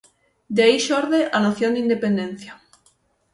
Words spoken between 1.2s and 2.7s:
a noción de independencia.